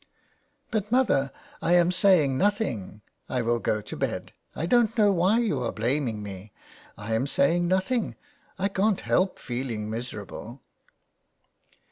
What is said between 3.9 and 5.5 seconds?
bed. I don't know why